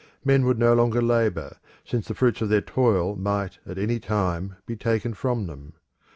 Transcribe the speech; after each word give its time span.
Men 0.25 0.45
would 0.45 0.57
no 0.57 0.73
longer 0.73 0.99
labour, 0.99 1.57
since 1.85 2.07
the 2.07 2.15
fruits 2.15 2.41
of 2.41 2.49
their 2.49 2.59
toil 2.59 3.15
might 3.15 3.59
at 3.67 3.77
any 3.77 3.99
time 3.99 4.55
be 4.65 4.75
taken 4.75 5.13
from 5.13 5.45
them. 5.45 5.73